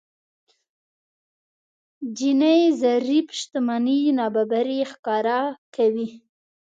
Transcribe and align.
جيني 2.17 2.61
ضريب 2.81 3.27
شتمنۍ 3.39 4.01
نابرابري 4.17 4.79
ښکاره 4.91 5.39
کوي. 5.75 6.09